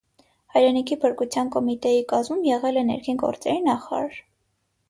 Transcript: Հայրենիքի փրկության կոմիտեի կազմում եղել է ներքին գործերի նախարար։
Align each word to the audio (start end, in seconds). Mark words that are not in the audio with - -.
Հայրենիքի 0.53 0.97
փրկության 1.03 1.51
կոմիտեի 1.57 2.01
կազմում 2.13 2.41
եղել 2.49 2.83
է 2.83 2.85
ներքին 2.91 3.23
գործերի 3.27 3.63
նախարար։ 3.71 4.19